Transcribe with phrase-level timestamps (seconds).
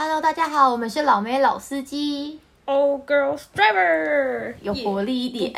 [0.00, 5.52] Hello，大家好，我们是老妹老司机，，Old Girls Driver，有活力一点。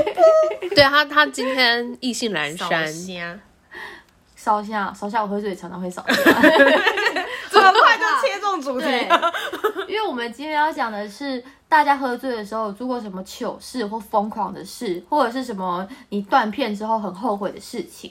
[0.74, 3.40] 对他，他今天意兴阑烧珊，香，
[4.34, 6.16] 烧香，烧香，我喝醉常常会烧香。
[7.50, 8.86] 这么快就切中主题，
[9.86, 18.10] 因为我们今天要讲的是，大家喝醉的时候做过什么糗事或疯狂的事，或者是什么你断片之后很后悔的事情。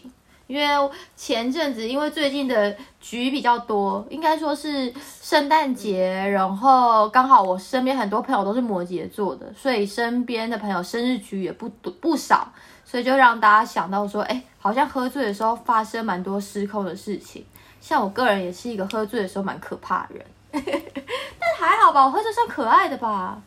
[0.50, 4.91] 因为前阵子，因为最近的局比较多，应该说是
[5.21, 12.52] 圣诞节，然后刚好我身边很多朋友都是摩羯座的，所以身边的朋友生日局也不多不少，
[12.84, 17.45] 所以就让大家想到说，哎，好像喝醉的时候发生蛮多失控的事情。
[17.80, 23.39] 像我个人也是一个喝醉的时候蛮可怕的人， 但还好吧，我喝醉算可爱的吧。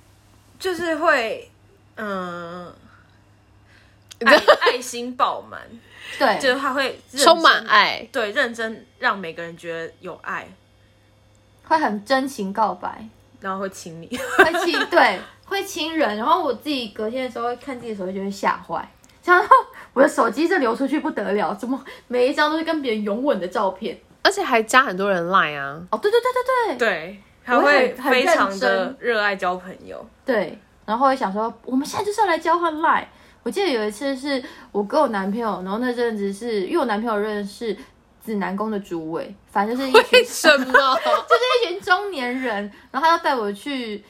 [0.57, 1.51] 就是会，
[1.97, 2.73] 嗯，
[4.25, 5.61] 爱爱心爆满，
[6.19, 8.07] 对，就是他会充满，爱。
[8.13, 10.47] 对，认真让每个人觉得有爱，
[11.65, 13.07] 会很真情告白，
[13.41, 14.07] 然后会亲你。
[14.09, 16.17] 会亲， 对，会亲人。
[16.17, 18.87] 然后我自己隔天的时候看自己的手机就会吓坏，
[19.25, 19.49] 然后
[19.93, 23.99] 我的手机这流出去不得了，怎么每一张都是跟别人拥吻的照片？
[24.23, 30.05] 而且还加很多人 line 啊，哦，对对对对对对，他我会非常的真热爱交朋友。
[30.25, 33.07] 对，然后会想说，我们现在就是要来交换 line。
[33.43, 37.77] 我记得有一次是我跟我男朋友，然后那阵子是因为我男朋友认识
[38.25, 40.67] 指南宫的主委，反正就是一群什么？
[40.73, 44.05] 就是一群中年人，然后他要带我去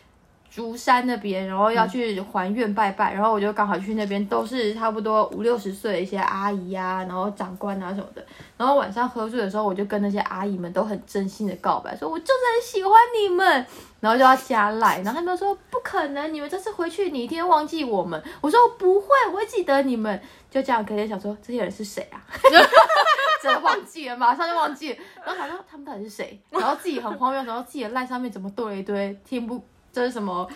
[0.51, 8.23] 竹山那边，然后要去还愿拜拜，然后我就刚好去那边，都是差不多五六十岁的一些阿姨啊，然后长官啊什么的。
[8.59, 13.67] 然后晚上喝醉的时候，我就跟那些阿姨们都很真心的告白，说我就是很喜欢你们，
[14.03, 18.21] 然后就要加赖，然后他们说不可能，你们这次回去你一定会忘记我们。
[18.43, 20.21] 我说不会，我会记得你们。
[20.51, 22.21] 就这样，隔天想说这些人是谁啊？
[23.41, 24.99] 真的忘记了，马上就忘记了。
[25.25, 26.39] 然后想说他们到底是谁？
[26.51, 30.51] 然后自己很荒谬，然后自己的赖上面怎么对了一堆听不这是什么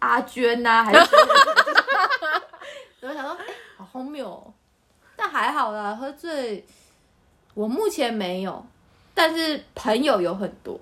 [0.00, 1.16] 阿娟呐、还是谁？
[2.98, 4.52] 然后想说，哎、好荒谬哦。
[5.14, 6.66] 但还好啦，喝醉
[7.54, 8.66] 我目前没有，
[9.14, 10.78] 但是朋友有很多。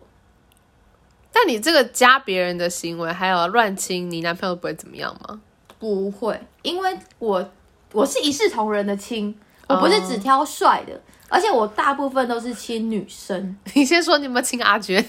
[1.41, 5.41] 但你这个加别人的行为，还有乱亲，你男朋友不会怎么样吗？
[5.79, 7.49] 不会，因为我
[7.93, 9.33] 我是一视同仁的亲，
[9.69, 13.57] 我不是只挑帅的，而且我大部分都是亲女生。
[13.75, 15.07] 你先说你有没有亲阿娟？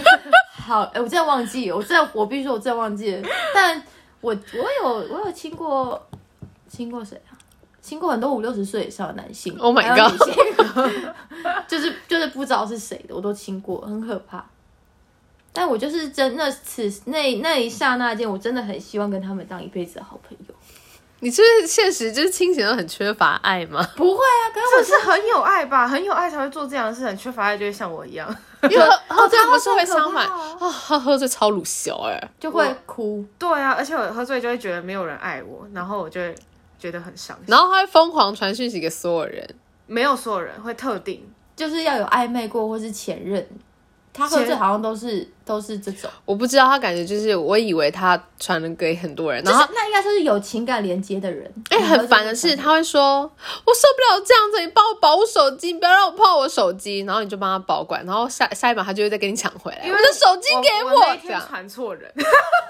[0.56, 3.28] 好，哎、我真的忘记，我真的我必须说，我真的忘记了。
[3.54, 3.76] 但
[4.22, 6.08] 我我有我有亲过
[6.66, 7.36] 亲过谁啊？
[7.82, 10.18] 亲过很多五六十岁以上的男性 Oh my God
[11.68, 14.42] 就是就是不知道是谁的，我都亲过，很可怕。
[15.56, 20.54] 但我就是真那此那那一刹那间，我真的很希望跟他们当一辈子的好朋友。
[21.20, 23.82] 你是不是现实就是清醒的很缺乏爱吗？
[23.96, 25.88] 不会啊，可是这我是很有爱吧？
[25.88, 28.28] 很有爱才会做这样的事，很缺乏爱就会像我一样。
[28.64, 33.24] 因为喝喝醉这样不是会很可相反怕啊啊，喝喝醉超鲁小哎、就会哭。
[33.38, 36.34] 对啊，而且我喝醉就会觉得没有人爱我，然后我就会
[36.78, 37.46] 觉得很伤心。
[37.46, 39.48] 然后他会疯狂传讯息给所有人，
[39.86, 43.46] 没有所有人会特定，就是要有暧昧过或是前任，
[44.16, 51.52] 他喝醉好像都是都是这种，我不知道他感觉就是，我以为他传了给很多人，然后就是那应该就是有情感连接的人。
[51.68, 53.20] 哎、很烦的是，他会说
[53.66, 59.82] ：“我受不了这样子，你帮我保我手机，不要让我碰我手机。”然后你就帮他保管，然后下下一秒他就会再跟你抢回来。
[59.84, 61.46] 因为我的手机给我那天这样。
[61.46, 62.10] 传错人，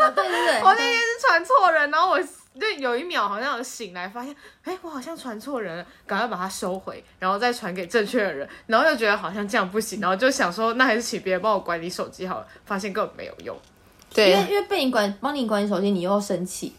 [0.01, 2.19] 哦对对对，我那天是传错人，然后我
[2.61, 4.35] 就有一秒好像有醒来，发现
[4.65, 13.57] 哎、我好像传错人了，赶快把它收回，然后再传给正确的人，然后又觉得好像这样不行，然后就想说那还是请别人帮我管理手机好了，发现根本没有用。
[14.15, 16.75] 对因为，因为被你管帮你管理手机，你又生气，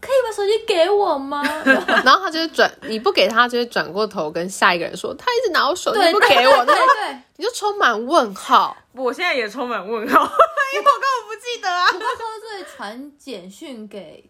[0.00, 1.42] 可以把手机给我吗？
[2.04, 6.64] 然后他就会转，你不给他，就会转过头跟下一个人说：“他一直拿我手机对，不给我。
[6.66, 7.22] ”对对。
[7.36, 8.76] 你就充满问号。
[8.92, 10.20] 我现在也充满问号，
[10.74, 11.86] 因为我根本不记得啊。
[11.86, 14.29] 喝醉传简讯给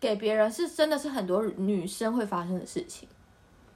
[0.00, 3.08] 给别人是真的是很多女生会发生的事情。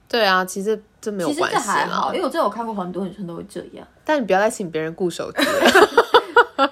[0.07, 2.19] 对啊，其实这没有其实关系这还好，因。
[2.19, 3.87] 为我真的有看过很多女生都会这样。
[4.03, 6.69] 但你不要再请别人顾手机了。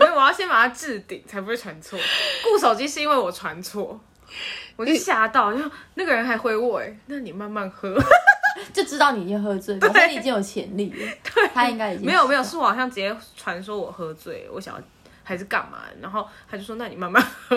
[0.00, 1.98] 因为我要先把它置顶，才不会传错。
[2.42, 3.98] 顾手机是因为我传错，
[4.76, 5.58] 我就吓到，就
[5.94, 7.96] 那个人还回我，哎，那你慢慢喝。
[8.72, 11.12] 就知道你已经喝醉，表示你已经有潜力了。
[11.52, 14.80] 他应该已经没有没有，是我好像直接传说我喝醉，我想要
[15.24, 17.56] 还是干嘛，然后他就说那你慢慢喝。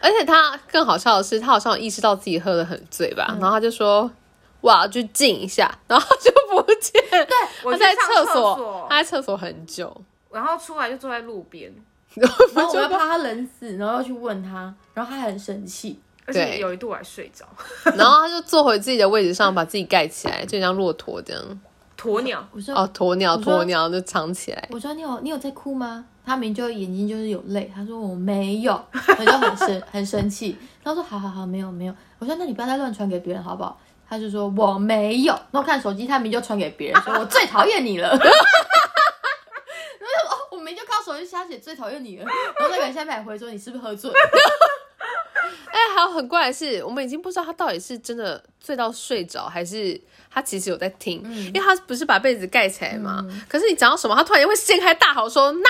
[0.00, 4.10] 而且他更好笑的是，他好像有意识到自己喝的很醉吧，嗯然后他就说
[4.60, 5.72] ：“我要去静一下。
[5.86, 7.00] ”然后就不见。
[7.10, 7.26] 对，
[7.62, 9.94] 我他在厕厕所所，他在厕所很久。
[10.30, 11.72] 然后出来就坐在路边，
[12.14, 16.00] 然后我又怕他冷死，然后又去问他，然后他很生气。
[16.24, 17.44] 而且有一度我还睡着，
[17.98, 21.60] 然后他就坐回自己的位置上，把自己盖起来，就像骆驼这样。
[22.02, 24.68] 鸵鸟，我说哦，鸵鸟，鸵鸟就藏起来。
[24.72, 26.04] 我说你有你有在哭吗？
[26.24, 28.72] 他明明就眼睛就是有泪，他说我没有，
[29.18, 30.58] 我就很生 很生气。
[30.82, 31.94] 他说好好好，没有没有。
[32.18, 33.78] 我说那你不要再乱传给别人好不好？
[34.08, 35.38] 他就说我没有。
[35.52, 38.08] 那我看手机，他明明就传给别人，说我最讨厌你了。
[38.10, 38.34] 然后就说
[40.28, 42.24] 哦，我明明就靠手机瞎写最讨厌你了。
[42.24, 44.10] 然后那个人下面还回说你是不是喝醉？
[45.70, 50.00] 哎，还有很怪的是，我们已经不知道他到底是真的醉到睡着，还是
[50.30, 53.24] 他其实有在听，因为他不是把被子盖起来嘛。
[53.48, 55.68] 可是你讲到什么，他突然间会掀开大吼说那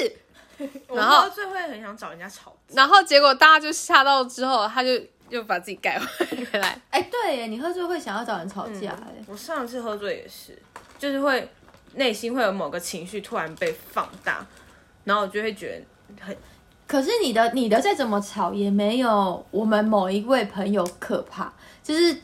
[0.00, 0.16] 是？
[0.88, 2.74] 我然后喝醉会很想找人家吵架。
[2.74, 4.90] 然后结果大家就吓到之后，他就
[5.28, 6.80] 又把自己盖回来。
[6.90, 9.14] 哎，对耶，你喝醉会想要找人吵架哎。
[9.26, 10.60] 我上次喝醉也是，
[10.98, 11.48] 就是会
[11.94, 14.44] 内心会有某个情绪突然被放大，
[15.04, 15.80] 然后我就会觉
[16.16, 16.36] 得很
[16.88, 21.52] 可是你的你的再怎么吵也没有我们某一位朋友可怕，
[21.82, 22.16] 就是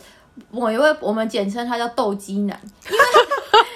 [0.51, 2.99] 某一位我们简称他叫斗鸡男，因为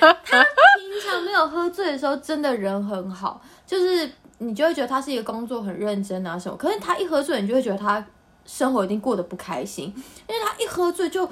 [0.01, 8.03] 他平常没有喝醉的时候真的人很好，就是你就会觉得他是一个工作很认真啊什么，可是他一喝醉，你就会觉得他
[8.47, 9.93] 生活一定过得不开心，
[10.27, 11.29] 因为他一喝醉就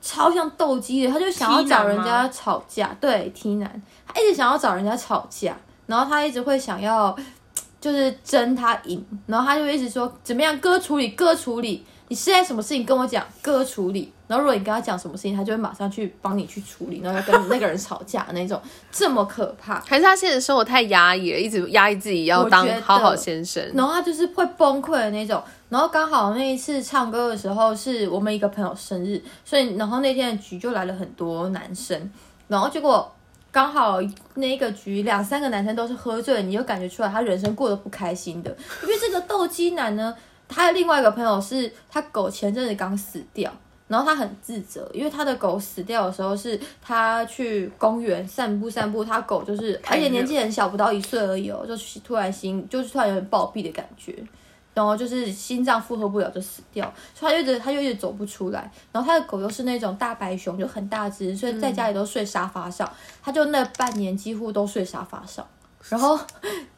[0.00, 7.16] 超像斗鸡的，他就想要找人家吵架，对 T 男，他一直想要找人家吵架，然后他一直会想要。
[7.80, 18.60] 就是争他赢，然后他就一直说怎么样哥处理哥处理，你现在什么事情跟我讲哥处理，然后如果你跟他讲什么事情，他就会马上去帮你去处理，然后要跟那个人吵架那种，
[18.92, 19.80] 这么可怕。
[19.80, 23.64] 还是他现实生活太压抑了，一直压抑自己要当好好先生。
[23.74, 25.42] 然后他就是会崩溃的那种。
[25.70, 32.10] 然后刚好那一次唱歌的时候是我们一个朋友生日，所以然后那天的局就来了很多男生，
[32.48, 33.10] 然后结果
[33.52, 33.98] 刚好
[34.34, 38.56] 那一个局两三个男生都是喝醉，你就感觉出来他人生过得不开心的。
[38.82, 40.14] 因为这个斗鸡男呢，
[40.48, 43.52] 他的另外一个朋友是他狗前阵子刚死掉。
[43.88, 54.14] 然后他很自责，因为他的狗死掉的时候是他去公园散步散步，他狗就是而且年纪很小，不到一岁而已哦，就突然心就是突然有点暴毙的感觉。
[54.72, 58.70] 然后就是心脏负荷不了就死掉，所以他就一直他就一直走不出来。
[58.92, 62.90] 然后他的狗又是那种大白熊，就很大只，所以在家里都睡沙发上。
[63.22, 65.46] 他就那半年几乎都睡沙发上，
[65.88, 66.18] 然后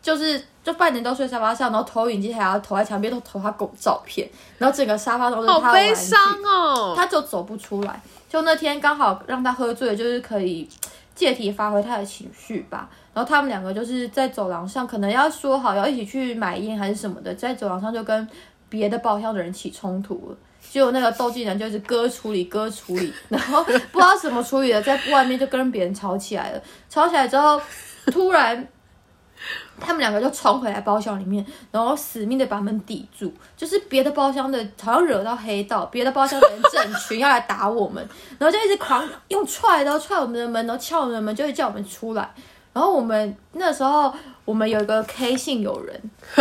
[0.01, 4.29] 就是就半年都睡沙发上，然后投影机还要投在墙边，都投他狗照片，
[4.59, 6.95] 然后整个沙发都是他的好悲伤哦！
[6.97, 8.01] 他就走不出来。
[8.29, 10.67] 就那天刚好让他喝醉，就是可以
[11.15, 12.89] 借题发挥他的情绪吧。
[13.15, 18.27] 然后他们两个就是在走廊上，可能要说好要一起去买烟还是什么的，在走廊上就跟
[18.69, 20.37] 别的包厢的人起冲突了。
[20.71, 26.63] 结果那个斗技人就是割处理割处理， 然后不知道怎么处理的，在外面就跟别人吵起来了。
[26.89, 27.61] 吵起来之后，
[28.07, 28.67] 突然
[29.79, 38.09] 他们两个就冲回来包厢里面，然后死命的把门抵住，就是别的包厢的，好像惹到黑道，别的包厢的人整群要来打我们，
[38.39, 42.33] 然后就一直狂用踹然后踹我们的门，然后敲我们的门，就会叫我们出来。
[42.73, 44.15] 然后我们那时候
[44.45, 46.01] 我们有一个 K 姓友人，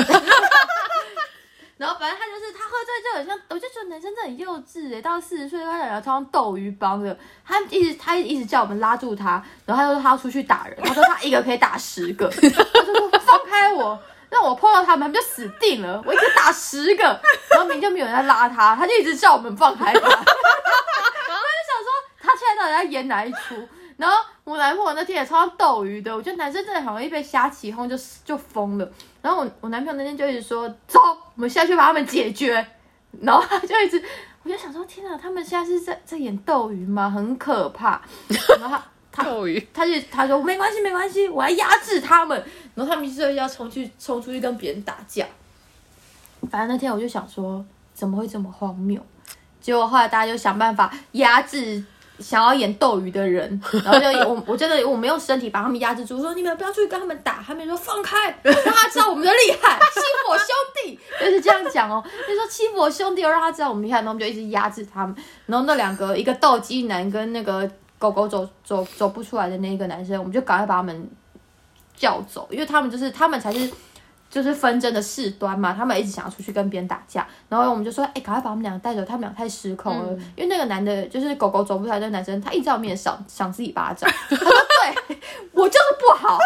[1.78, 14.00] 然后反正他就是他喝醉就很像，我就觉得男生真的很幼稚哎，到四十岁他想要超像斗鱼帮的，他一直他一直叫我们拉住他，然后他就说他要出去打人，他说他一个可以打十个， 他就说放开我。
[14.31, 16.01] 让我碰到他们，他们就死定了。
[16.06, 17.04] 我一个打十个，
[17.50, 20.00] 然后明明就没有人在拉他，他就一直叫我们放开他。
[20.00, 23.68] 我就想说，他现在到底在演哪一出？
[23.98, 24.16] 然后
[24.51, 27.95] 我男朋友那天也超像斗鱼的，我觉得男生真的很容易被瞎起哄就
[28.25, 28.92] 就疯了。
[29.21, 31.00] 然后我我男朋友那天就一直说，走，
[31.36, 32.53] 我们下去把他们解决。
[33.22, 34.03] 然后他就一直，
[34.43, 37.10] 我就想说，天哪，他们现在是在在演斗鱼吗？
[37.10, 38.01] 很可怕。
[38.60, 42.38] 然后他他斗鱼，他就他说没关系没关系，我来压制他们。
[42.75, 45.25] 然后他们就要冲去冲出去跟别人打架。
[46.50, 49.01] 反正那天我就想说，怎么会这么荒谬？
[49.62, 51.84] 结果后来大家就想办法压制
[52.22, 60.48] 想要演斗鱼的人， 然后就我我真的我没有身体把他们压制住，说你们不要出去跟他们打，他们说放开，让他知道我们的厉害，欺负我兄
[60.84, 62.04] 弟，就是这样讲哦。
[62.28, 65.16] 就说欺负我兄弟，让他知道我们厉害，然后我们就一直压制他们。
[65.48, 71.10] 然后那两个一个斗鸡男跟那个狗狗走走走不出来的那个男生，我们就赶快把他们
[71.96, 73.72] 叫走，因为他们就是他们才是。
[74.31, 80.13] 就是纷争的事端嘛，他们一直想要出去跟别人打架，然后我们就说，哎、赶快把他们两个带走，他们俩太失控了。
[80.38, 84.47] 因为那个男的，就是狗狗走不出来那个男生，他一直在我面前赏赏自己巴掌， 他说，
[85.07, 85.17] 对
[85.51, 86.38] 我就是不好，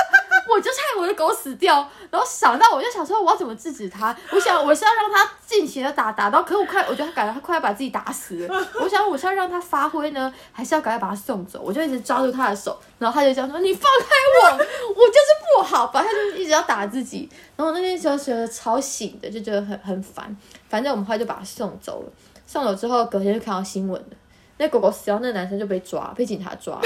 [0.50, 4.16] 我就害我的狗死掉，然后想到我就想说，我要怎么制止他？
[4.32, 8.68] 我想我是要让他尽情的打，打到，可我快，我觉得他感觉他快要把自己打死了。
[8.80, 11.62] 我想我是要让他发挥呢，还是要赶快把他送走？
[11.64, 14.08] 我就一直抓住他的手，然后他就这样说：“你放开
[14.42, 17.30] 我，我就是不好。”反正他就一直要打自己。
[17.56, 20.36] 然后那天时候觉得超醒的，就觉得很很烦。
[20.70, 22.12] 反正我们后来就把他送走了。
[22.46, 24.18] 送走之后，隔天就看到新闻了，
[24.58, 26.80] 那狗狗死掉，那男生就被抓，被警察抓。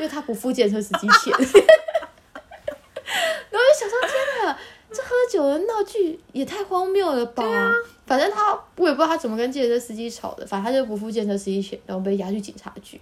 [0.00, 1.30] 因为他不付建车司机钱。
[3.50, 4.58] 然后就想说，天哪，
[4.90, 7.44] 这喝酒的闹剧也太荒谬了吧！
[8.06, 12.98] 反正他我也不知道他怎么跟建车司机吵的，反正他就不付建车司机钱，然后被押去警察局。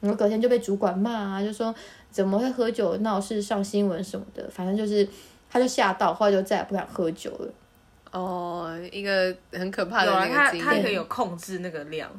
[0.00, 1.74] 然后隔天就被主管骂啊，就说
[2.10, 5.08] 怎么会喝酒闹事上新闻什么的，反正就是
[5.50, 7.48] 他就吓到，后来就再也不敢喝酒了。
[8.12, 10.76] 哦，一个很可怕的有啊，那他个经验。
[10.76, 12.10] 他可以有控制那个量，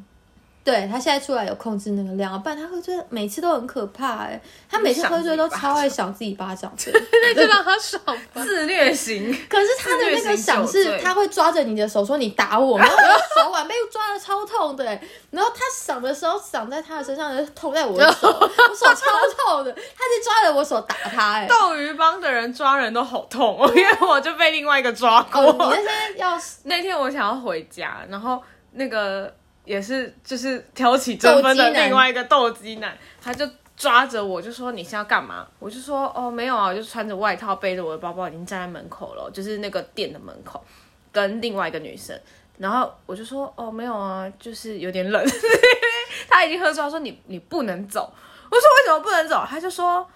[0.67, 6.91] 对他现在出来有控制那个量，不然他喝醉每次都很可怕哎、他每次喝醉都超爱赏自己巴掌的。
[7.23, 8.43] 那 就让他爽吧。
[8.43, 9.31] 自虐型。
[9.47, 19.05] 可是他的那个赏是，他会抓着你的手说你打我，然后我的手腕被抓的超痛的、欸，然后他赏的时候赏在他的身上，就痛在我的手， 我手超
[19.37, 21.47] 痛的，他就抓着我手打他、欸，哎。
[21.47, 25.41] 斗鱼帮的人抓人都好痛哦，因为我就被另外一个抓过。
[25.41, 28.43] 哦，你那天要 那天我想要回家，然后
[28.73, 29.33] 那个
[29.67, 33.45] 也是就是挑起争纷的另外一个斗鸡男，他就
[33.75, 35.45] 抓着我就说你是要干嘛？
[35.59, 40.63] 我就说哦没有啊，我就穿着外套背着我的包包已经站在门口了，就是那个店的门口，
[41.11, 42.17] 跟另外一个女生。
[42.57, 45.23] 然后我就说哦没有啊，就是有点冷。
[46.29, 48.11] 他已经喝醉，他说你你不能走。
[48.49, 49.45] 我说为什么不能走？
[49.47, 50.07] 他就说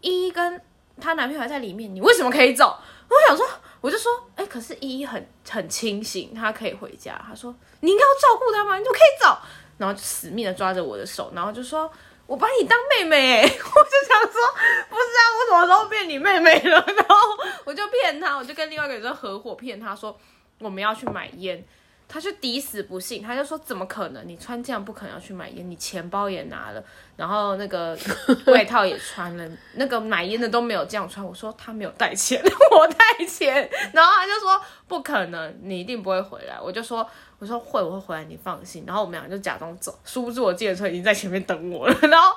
[0.00, 0.60] 依依跟
[1.00, 2.78] 她男朋友还在里面，你为什么可以走？
[3.10, 3.46] 我想说，
[3.80, 7.20] 我就说，哎、可是依依很很清醒，她可以回家。
[7.26, 8.76] 她说你应该要照顾她吗？
[8.78, 9.38] 你就可以走？
[9.78, 11.90] 然后就死命的抓着我的手，然后就说。
[12.26, 14.40] 我把你当妹妹、欸， 我就想说，
[14.88, 16.84] 不是啊，我什么时候变你妹妹了？
[16.86, 17.16] 然后
[17.64, 20.16] 我就骗她，我就跟另外一个女生合伙骗她说
[20.60, 21.66] 我们要去买烟，
[22.12, 24.26] 他就抵死不信，他就说怎么可能？
[24.26, 26.82] 你穿这样不可能要去买烟，你钱包也拿了，
[27.16, 27.96] 然后那个
[28.50, 31.24] 外套也穿了，那个买烟的都没有这样穿。
[31.24, 32.42] 我说他没有带钱，
[32.76, 36.60] 我带钱，然后他就说不可能，你一定不会回来。
[36.60, 38.82] 我就说我说会，我会回来，你放心。
[38.84, 42.36] 然后我们俩就假装走，殊不知我计程车已经在前面等我了， 然后。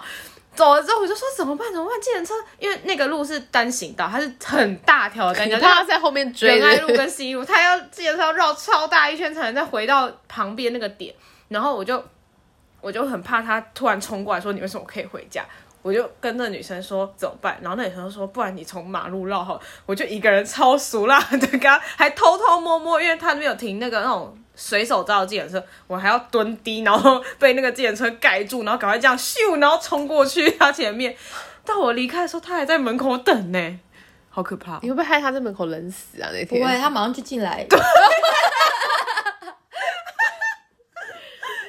[0.55, 1.71] 走了之后，我就说怎么办？
[1.71, 1.99] 怎么办？
[2.01, 11.13] 计程车，因为那个路是单行道，它是很大条的单行道，他在后面追仁爱路的，跟西路，他要记得是要绕超大一圈才能再回到旁边那个点。
[11.49, 12.03] 然后我就
[12.81, 15.45] 我就很怕他突然冲过来说你为什么可以回家？
[15.81, 17.57] 我就跟那女生说怎么办？
[17.61, 19.59] 然后那女生说不然你从马路绕好。
[19.85, 31.15] 我就一个人超熟辣的跟他还偷偷摸摸，因为他没有停那个那种随手招的计程车，我还要蹲低，然后被那个计程车盖住，然后赶快这样咻，然后冲过去他前面。
[31.65, 33.79] 到我离开的时候，他还在门口等呢，
[34.29, 34.79] 好可怕。
[34.81, 36.29] 你会不会害他在门口冷死啊？
[36.31, 37.65] 那天不会，他马上就进来。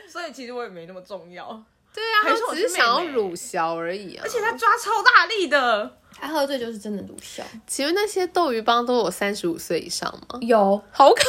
[0.08, 1.46] 所以其实我也没那么重要，
[1.92, 4.22] 对啊，还是我是他只是想要乳小而已啊。
[4.24, 5.96] 而且他抓超大力的。
[6.20, 7.42] 他喝醉就是真的鲁笑。
[7.66, 10.38] 请问那些斗鱼帮都有三十五岁以上吗？
[10.40, 11.22] 有，好可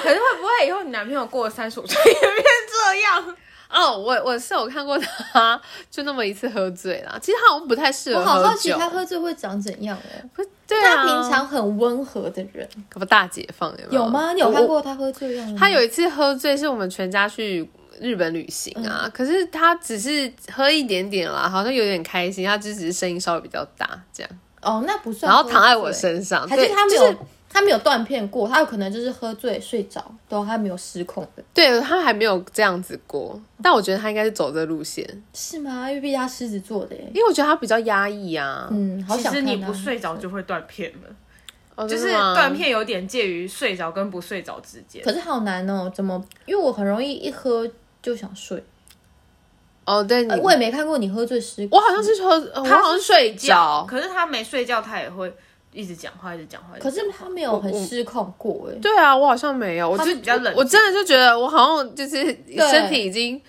[0.00, 2.44] 可是会不会以后你男朋友过了三十五岁也变
[2.92, 3.36] 这样？
[3.70, 7.18] 哦，我我是有看过他就那么一次喝醉啦。
[7.20, 10.30] 其实他好像不太适合我好，好奇他喝醉会长怎样哦。
[10.34, 14.32] 不对啊，他平常很温和的人，可不大解放有没有有吗？
[14.32, 15.56] 你有看我过他喝醉样吗？
[15.58, 17.68] 他有一次喝醉，是我们全家去
[18.00, 24.30] 日本旅行啊，可是他只是喝一点点啦，好像有点开心，他就只是声音稍微比较大这样，
[24.62, 25.44] 哦，那不算然。
[25.44, 35.88] 后躺在我身上，还是对他没有、就是他没有断片过，他有可能就是喝醉睡着，都他没有失控的，对他还没有这样子过，但我觉得他应该是走这路线，是吗？
[35.88, 37.02] 因为毕竟他狮子座的耶。
[37.14, 41.08] 因为我觉得他比较压抑啊，嗯，好其想看他实你不睡着就会断片了，
[41.74, 45.02] 哦就是断片有点介于睡着跟不睡着之间。
[45.02, 46.22] 可是好难哦，怎么？
[46.44, 47.68] 因为我很容易一喝
[48.02, 48.62] 就想睡。
[49.84, 51.66] 哦，对你呃，我也没看过你喝醉失。
[51.70, 55.34] 我好像是说，呃我他好像睡着，可是他没睡觉，他也会
[55.72, 56.76] 一直讲话，一直讲话。
[56.80, 58.78] 可是他没有很失控过哎。
[58.80, 62.24] 对啊，我好像没有，我就是比较冷静我真的就觉得我好像就是
[62.70, 63.40] 身体已经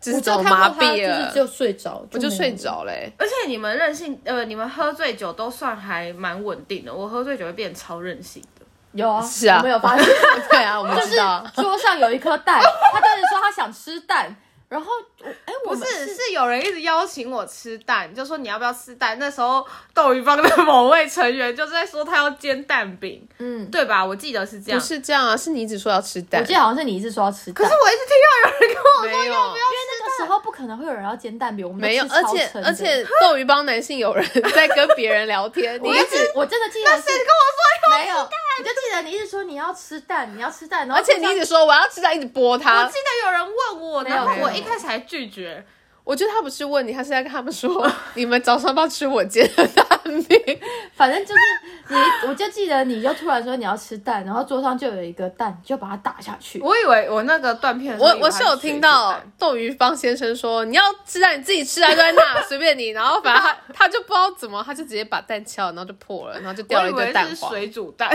[0.00, 2.54] 只是我怎么麻痹了，就是只有睡着，我就睡。
[2.54, 6.92] 着嘞、而且你们任性，呃，你们喝醉酒都算还蛮稳定的。
[6.92, 8.66] 我喝醉酒会变超任性的。
[8.92, 10.06] 有啊，是啊我没有发现，
[10.50, 11.46] 对啊，我们就是知道。
[11.54, 12.60] 桌上有一颗蛋，
[12.92, 14.34] 他当时说他想吃蛋，
[14.68, 19.18] 然后我哎，不是，是有人一直邀请我吃蛋，就说你要不要吃蛋。
[19.18, 24.04] 那时候斗鱼帮的某位成员就在说他要煎蛋饼，嗯，对吧？
[24.04, 24.78] 我记得是这样。
[24.78, 24.86] 不。
[24.86, 38.28] 是这样啊，是你一直说要吃蛋，我记得好像是你一直说要吃蛋，可是我一直听到有人跟我没有，因为那个时候不可能会有人要煎蛋饼，我们没有，而且而且斗鱼帮男性有人 在跟别人聊天，你我一直一直我真的记得是跟我说没有，
[38.58, 42.94] 我就记得你一直说你要吃蛋，你要吃蛋，然后而且你一直说我要吃蛋，一直拨我他记。
[42.94, 45.64] 得有人问我，没有然后我一开始还拒绝。
[46.02, 50.60] 我觉得他不是问你，他是在跟他们说， 你们早上要不要吃我煎的蛋饼。
[50.94, 51.40] 反正就是
[51.88, 51.96] 你，
[52.28, 56.60] 我就记得你就突然说你要吃蛋，然后桌上就有一个蛋，你就把它打下去。
[56.60, 62.88] 我以为我那个断片我我是有听到斗鱼方先生说，你要吃蛋你自己吃啊，就在那 随便你。
[62.88, 67.50] 然后反正他他就不知道怎么，他就直接把蛋敲，然后就破了，然后就掉了一个蛋黄。
[67.50, 68.10] 水煮蛋，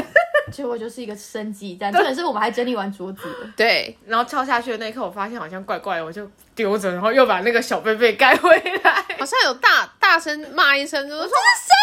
[0.51, 1.91] 结果就是一个生鸡蛋。
[1.93, 3.49] 重点是我们还整理完桌子了。
[3.55, 8.49] 对，然后敲下去的那一刻，我发现好像怪怪的，我就丢着，然后又把那个小贝贝盖回
[8.83, 9.05] 来。
[9.17, 11.75] 好像有大大声骂一声，就说这是生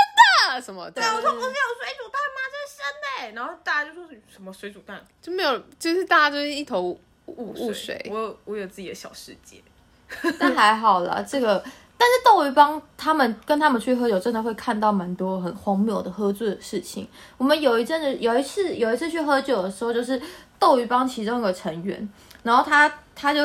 [0.55, 0.91] 的什么？
[0.91, 2.41] 对，我说不是有水煮蛋吗？
[2.51, 3.35] 这是生的。
[3.35, 8.05] 然后大家就说什么水煮蛋，就没有，就是大家就是一头雾雾水。
[8.11, 9.63] 我有我有自己的小世界，
[10.39, 11.63] 但还好啦， 这个。
[12.03, 17.07] 但是窦唯帮他们跟他们去喝酒，真的会看到蛮多很荒谬的喝醉的事情。
[17.37, 20.19] 我们有一阵子有一次有一次去喝酒的时候，就是
[20.59, 22.09] 窦唯帮其中一个成员，
[22.43, 23.43] 然后他他就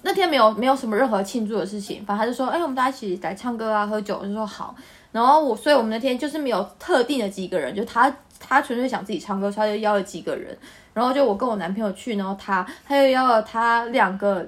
[0.00, 4.74] 那天没有没有什么任何庆祝的事情，反正他就说，哎，我们大家一起来唱歌啊，喝酒，我就说好。
[5.12, 10.56] 然后我，所以我们那天就是没有特定的几个人，就他他纯粹想自己唱歌，他就邀了几个人。
[10.92, 14.46] 然后就我跟我男朋友去，然后他他又邀了他两个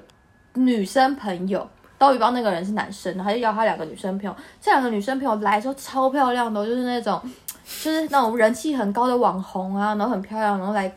[0.55, 1.67] 女生朋友。
[1.97, 4.35] 刀鱼帮那个人是男生，然后就邀他两个女生朋友。
[4.59, 7.21] 这两个女生朋友来的时候超漂亮的，就是那种，
[7.81, 10.93] 就是那种人气很高的网红啊，然后很漂亮，然后来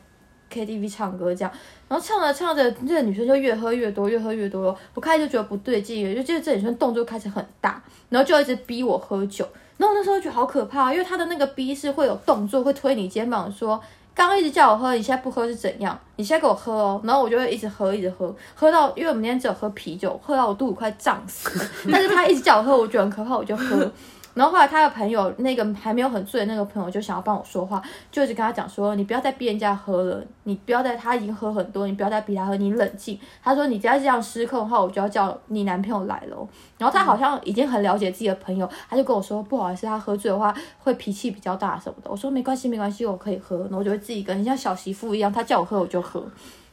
[0.52, 1.52] KTV 唱歌这样。
[1.88, 4.76] 然后唱着唱着，这个女生就越喝越多，越喝越多。
[4.94, 9.46] 我开始就觉得不对劲，就觉得这女生动作开始很大，然后就一直逼我喝酒。
[9.76, 13.80] 然后那时候觉得好可怕，因为她的那个逼是会有动作，会推你肩膀说。
[14.14, 16.00] 刚刚一直叫我喝，你现在不喝是怎样？
[16.16, 21.50] 你现在给我喝哦，然后我就会一直喝，一直喝，喝到因为我们今天只有喝啤酒，喝到我肚子快胀死。
[21.92, 23.92] 但是他一直叫我喝，我觉得很可怕，我就喝。
[24.36, 36.36] 然后后来他的朋友那个还没有很醉的那个朋友就想要帮我说话，就一直跟他讲说：“你不要再逼人家喝了，你不要再他已经喝很多，你不要再逼他喝，你冷静。”他说：“你再这样失控的话，我就要叫你男朋友来了。”
[36.76, 46.22] 然后他好像已经很了解自己的朋友，他就跟我说：“不好意思，他喝醉的话会脾气比较大什么的。”我说：“没关系，没关系，我可以喝。”然后我就会自己跟像小媳妇一样，他叫我喝我就喝。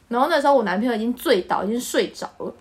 [0.08, 2.54] 然后那时候我男朋友已经醉倒，已经睡着了。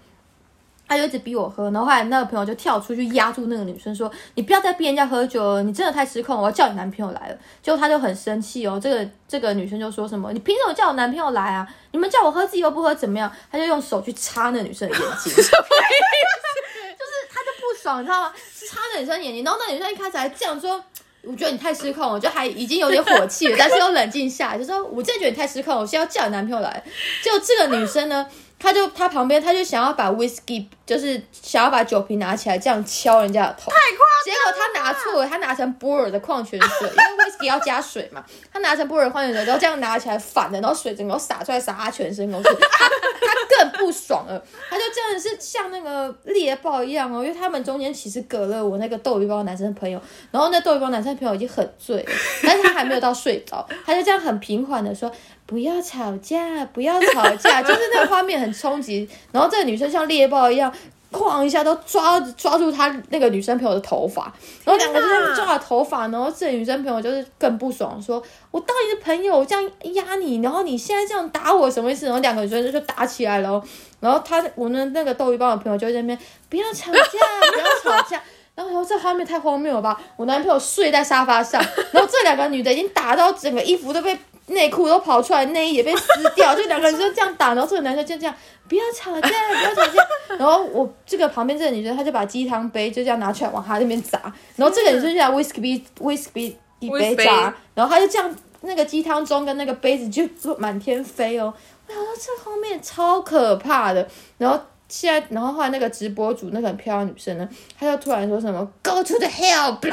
[0.94, 11.68] 他就一直逼我喝，然后后来那个朋友就跳出去压住那个女生，说：“你不要再逼人家喝酒了，你真的太失控，我要叫你男朋友来了。”结果他就很生气哦，这个这个女生就说什么：“你凭什么叫我男朋友来啊？
[11.92, 18.34] 你们叫我喝自己又不喝，怎么样？”他就用手去插那女生的眼睛，就是他就不爽，你知道吗？
[18.70, 20.82] 插那女生眼睛，然后那女生一开始还这样说
[21.24, 26.84] ：“我觉得你太失控，我就还已经有点火气了，但是又冷静下来，就说：我真的觉得你太失控，我现在要叫你男朋友来。”
[27.24, 28.26] 就这个女生呢？
[28.64, 34.13] 他就他旁边，他就想要把 whisky，就是想要把酒瓶拿起来这样敲人家的头，太夸。
[34.24, 38.24] 结果他拿错了，他拿成波尔的矿泉水，因为威士忌要加水嘛。
[38.52, 42.44] 他拿成波尔矿泉水，然后这样拿起来反的，然后水整个洒出来，洒他全身都是。
[42.44, 52.12] 他他更不爽了，他就真的是像那个猎豹一样哦，因为他们中间其实隔了我那个斗鱼包男生的朋友，然后那斗鱼包男生朋友已经很醉了，
[52.44, 55.12] 但是他还没有到睡着，他就这样很平缓的说。
[55.46, 59.08] 不要吵架，不要吵架，就是那个画面很冲击。
[59.32, 60.74] 然后这个女生像猎豹一样，
[61.14, 64.24] 哐一下都抓抓住他那个女生朋友的头发，
[64.66, 66.08] 然后两个就抓了头发。
[66.08, 68.22] 然后这女生朋友就是更不爽，说
[68.52, 73.64] ：“我当你的朋友，我这样压你，然后你现在这样打我，什么意思？”然后两个女生就打起来了。
[74.00, 78.22] 然后他我们那个斗鱼帮的朋友就在那边不要吵架，不要吵架。
[78.56, 80.00] 然后这画面太荒谬了吧？
[80.18, 84.18] 我男朋友睡在沙发上，然后这两个女的已经打到整个衣服都被。
[84.48, 88.36] 内裤都跑出来，内衣也被撕掉，就两个人就这样打，然后这个男生就这样，
[88.68, 90.06] 不要吵架，不要吵架。
[90.38, 94.20] 然后我这个旁边这个女生，她就把鸡汤杯就这样拿出来往他那边砸，
[94.58, 96.56] 然后这个女生就拿 whisky 杯 whisky
[96.92, 100.28] 杯砸，然后他就这样那个鸡汤盅跟那个杯子就
[100.58, 101.54] 满天飞哦。
[101.88, 104.06] 我想说这后面超可怕的。
[104.38, 107.48] 然后现在，然后后来那个直播主那个很漂亮女生呢，
[107.80, 109.78] 她就突然说什么 go to the hell。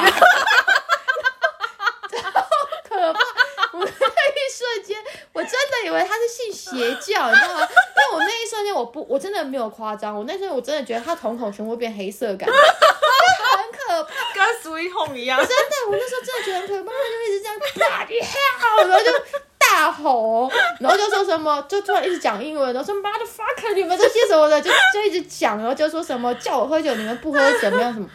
[4.50, 4.96] 瞬间，
[5.32, 5.42] 我
[5.84, 7.68] 以为他是信邪教， 你知道吗？
[7.94, 15.38] 但我那一瞬间，我不，我真的没有夸张，我那时候我真的觉得他瞳孔全部变黑色，感觉很可怕，跟水桶一样。
[15.38, 15.54] 真的，
[15.88, 19.12] 我那时候真的觉得很可怕，他就一直这样大叫，然后就
[19.58, 28.08] 大吼，然后就说什么，就突然一直讲英文，然后说 Motherfucker，你们这些什么的，就就一直讲，然后就说什么叫我喝酒，你们不喝怎么样什么？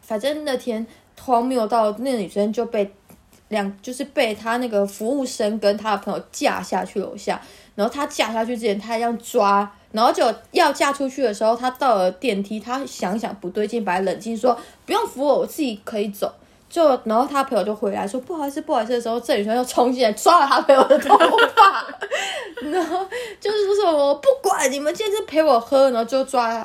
[0.00, 0.86] 反正那天
[1.20, 2.94] 荒谬到那个女生就被。
[3.52, 7.40] 两就是被他那个服务生跟他的朋友架下去楼下，
[7.76, 16.34] 然后他架下去之前，他还这样抓，然后就要架出去的时候，他到了电梯，他想想不对劲，把他冷静说不用扶我，我自己可以走。
[16.68, 21.14] 就然后他朋友就回来说不好意思，不好意思的时候，郑宇轩又冲进来抓了他朋友的头
[21.54, 21.86] 发，
[22.70, 23.06] 然后
[23.38, 26.56] 就是说什么不管你们今天陪我喝，然后就抓又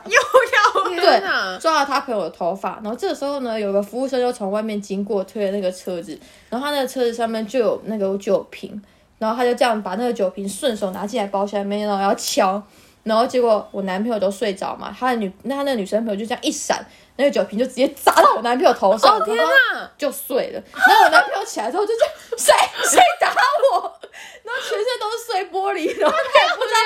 [0.97, 1.57] 要天哪！
[1.59, 6.17] 抓了他朋友的头发，然后这个时候呢，有个服务生就从外面经过，推了那个车子，
[6.49, 8.81] 然后他那个车子上面就有那个酒瓶，
[9.17, 12.61] 然后他就这样把那个酒瓶顺手拿进来包厢里面，然后要敲，
[13.03, 16.85] 然后结果我男朋友都睡着嘛，他的女那他那个女生朋友就这样一闪，
[17.17, 19.91] 那个酒瓶就直接砸到我男朋友头上，哦天然后哪！
[19.97, 20.61] 就碎了。
[20.73, 22.53] 然后我男朋友起来之后就这样， 谁
[22.89, 23.33] 谁打
[23.73, 23.99] 我？
[24.43, 26.77] 然后全身都是碎玻璃，然后他也不知道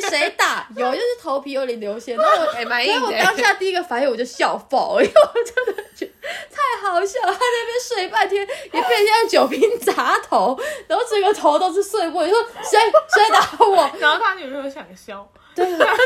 [0.00, 2.14] 被 谁打，有就是头皮有点流血。
[2.14, 3.24] 然后我 哎，蛮所以我硬的。
[3.24, 6.12] 当下第一个反应我就笑爆了，因为我真的觉得
[6.50, 7.32] 太好笑了。
[7.32, 12.30] 他那边睡半天，也被人家酒瓶砸头，然后整个头都是碎玻璃。
[12.30, 13.90] 说谁谁打我？
[13.98, 15.96] 然后他女朋友想笑，对啊，可是因为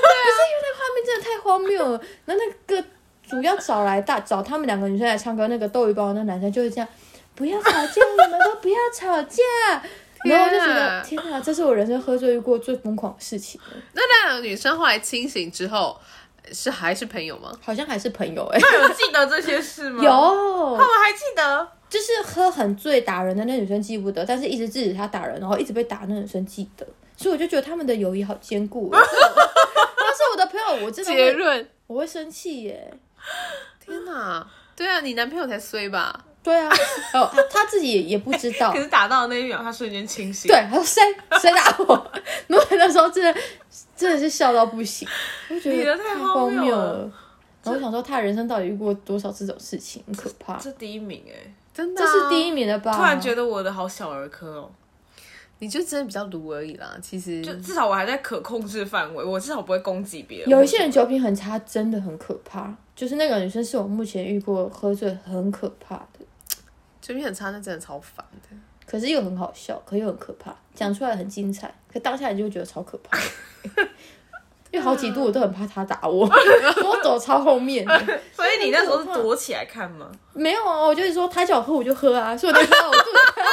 [0.63, 2.01] 那个画面真的太荒谬了。
[2.25, 2.83] 那那个
[3.29, 6.89] 主要找来大找他们两个女生来唱歌，那个斗鱼包那男生就会这样，
[7.35, 9.43] 不要吵架，你们都不要吵架。
[10.25, 13.61] 然后我就觉得天哪，这是我人生喝醉遇过最疯狂的事情，
[13.93, 15.97] 那那两个女生后来清醒之后，
[16.53, 17.53] 是还是朋友吗？
[17.63, 20.03] 好像还是朋友哎、他有记得这些事吗？
[20.05, 21.69] 有，他们还记得。
[21.89, 26.85] 就是喝很醉打人的那女生记不得，但是一直制止他打人，然后一直被打那女生记得，
[27.17, 28.99] 所以我就觉得他们的友谊好坚固哦。
[28.99, 32.93] 要是我的朋友，我真的会结论，我会生气耶。
[33.85, 34.47] 天哪！
[34.75, 36.25] 对啊，你男朋友才衰吧？
[36.43, 36.71] 对啊，
[37.15, 40.49] 哦，他他自己也也不知道 可，是打到的那一秒，他瞬间清醒。
[40.49, 41.03] 对，，他说谁
[41.41, 42.11] 谁打我？
[42.47, 43.41] 然后那时候真的
[43.97, 45.09] 真的是笑到不行，
[45.51, 47.11] 我就觉得太荒荒谬了。
[47.65, 50.57] 然后我想说，他的人生到底遇过多少这种事情，很可怕。
[50.57, 52.93] 这第一名哎、真的、啊这是第一，名的吧？
[52.97, 54.71] 突然觉得我的好小儿科哦，
[55.59, 56.97] 你就真的比较鲁而已啦。
[57.01, 60.49] 其实就至少我还在可控制范围，我至少不会攻击别人。
[60.49, 62.75] 有一些人酒品很差，真的很可怕。
[62.95, 66.25] 就是那个女生是我目前遇过喝醉很可怕的，
[67.01, 68.57] 酒品很差，那真的超烦的。
[68.87, 73.19] 可是又很好笑，可又很可怕，讲出来很精彩，可当下你就会觉得超可怕。
[74.73, 77.99] 因为好几度我都很怕他打我， 我走超后面的。
[78.33, 80.11] 所以你那时候是躲起来看吗？
[80.35, 83.51] 没有啊，我就是说他叫我喝我就喝啊，所以我就喝到我肚子快要，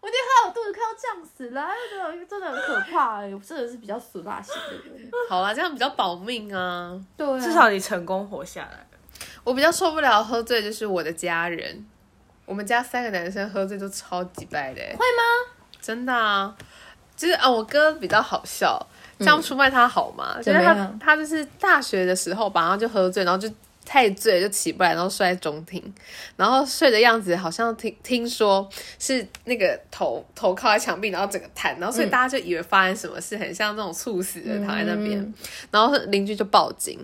[0.00, 5.10] 我就喝到我肚子快要胀死了，真的真的很可怕哎、我真的是比较死辣型的人。
[5.28, 7.00] 好啦，这样比较保命啊。
[7.16, 8.86] 对啊，至少你成功活下来。
[9.44, 11.86] 我比较受不了喝醉，就是我的家人。
[12.46, 15.54] 我们家三个男生喝醉都超级败的、会吗？
[15.80, 16.54] 真的啊，
[17.16, 18.78] 就是啊，我哥比较好笑，
[19.18, 20.36] 这样出卖他好吗？
[20.42, 23.48] 就是他他就是大学的时候吧，然后就喝醉，然后就
[23.84, 25.82] 太醉就起不来，然后睡在中庭，
[26.36, 28.68] 然后睡的样子好像听听说
[28.98, 35.34] 是那个头头靠在墙壁，然后整个瘫，然后所以大家就以为发生什么事，很像那种猝死的躺在那边，嗯。
[35.70, 36.98] 然后邻居就报警，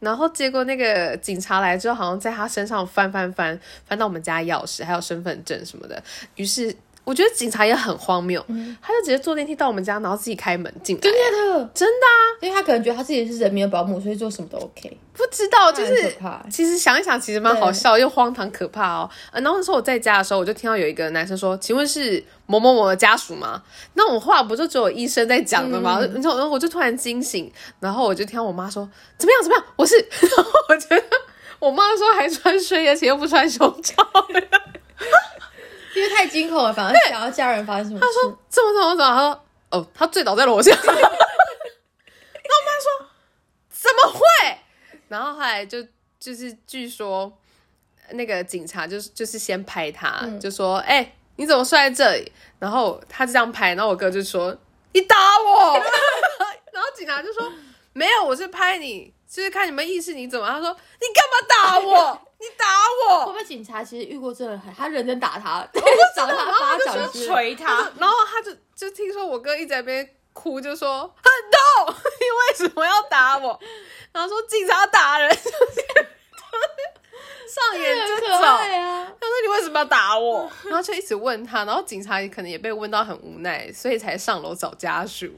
[0.00, 6.02] 然后结果那个警察来之后，好像在他身上翻翻翻，翻到我们家钥匙还有身份证什么的。
[6.36, 8.42] 于是我觉得警察也很荒谬，
[8.80, 11.00] 他就直接坐电梯到我们家，然后自己开门进来。
[11.02, 14.98] 真的，真的啊，因为他可能觉得他自己是人民的保姆，所以做什么都 OK。
[15.12, 16.16] 不知道，就是
[16.50, 19.08] 其实想一想，其实蛮好笑又荒唐可怕哦。
[19.32, 23.62] 呃然后那时候我在家的时候，我就听到有一个男生说：“请问是某某某的家属吗？”
[23.94, 26.00] 那我话不就只有医生在讲的吗？
[26.00, 29.42] 然后然后我就突然惊醒，然后我就听到我妈说：“怎么样？
[29.42, 29.64] 怎么样？
[29.76, 31.02] 我是。”然后我觉得
[31.60, 33.94] 我妈说还穿睡衣，而且又不穿胸罩。
[35.94, 38.06] 因为太惊恐了，反而想要家人发生什么事。
[38.12, 39.14] 说怎么怎么怎么？
[39.14, 40.70] 他说哦，他醉倒在楼下。
[40.84, 43.08] 然后我妈说
[43.70, 44.20] 怎么会？
[45.08, 45.84] 然后后来就
[46.18, 47.32] 就是据说
[48.10, 52.32] 那个警察就是就是先拍他，就说哎、你怎么睡在这里？
[52.58, 54.56] 然后他就这样拍，然后我哥就说
[54.92, 55.74] 你打我，
[56.72, 57.50] 然后警察就说
[57.92, 60.46] 没有，我是拍你，就是看你们意识你怎么？
[60.48, 62.20] 他说你干嘛打我？
[62.44, 62.66] 你打
[63.08, 63.38] 我会不！
[63.38, 65.66] 会警察其实遇过这个，他认真打他，
[66.14, 71.06] 赏他巴掌就捶他，然后他就就听说我哥一直在那边哭，就说很
[71.86, 73.58] 痛， 你为什么要打我？
[74.12, 75.42] 然后说警察打人，上
[77.80, 78.26] 演就走。
[78.36, 79.10] 爱啊。
[79.20, 80.50] 他说你为什么要打我？
[80.64, 85.32] 然后就一直问他，然后警察也可能也被问到很无奈，所以才上楼找家属。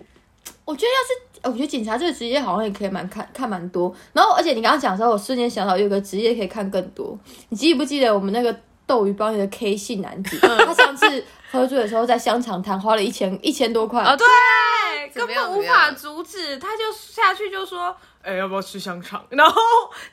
[0.64, 1.09] 我觉得要是，
[1.46, 3.94] 我觉得警察这个职业好像也可以蛮看看蛮多。
[4.12, 7.18] 然后，而且你刚刚讲的时候，我瞬间想到有个职业可以看更多。
[7.48, 8.54] 你记不记得我们那个
[8.87, 14.02] 斗鱼帮里的 K 姓男子，他上次喝醉的时候在香肠摊花了一千一千多块。
[14.02, 14.26] 哦，对，
[15.14, 19.24] 根本无法阻止，他就下去就说，哎、要不要吃香肠？
[19.30, 19.61] 然后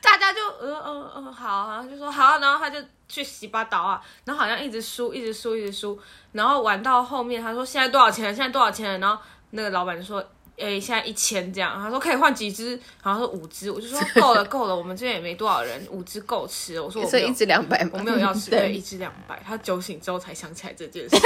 [0.00, 5.98] 大家就，嗯嗯嗯，好，然后就说好，然后他就去洗把刀啊，然后好像一直输，一直输，一直输，
[6.32, 8.34] 然后玩到后面，他说现在多少钱了？
[8.34, 8.98] 现在多少钱了？
[8.98, 10.24] 然后那个老板就说。
[10.56, 16.80] 诶，现在一千这样，他说可以换几只，然后说五只，我就说够了 够了，我们这边也没多少人，五只够吃。
[16.80, 17.90] 我说我没有所以一只两百嘛。
[17.94, 19.42] 我没有要吃， 对对，一只两百。
[19.44, 21.16] 他酒醒之后才想起来这件事。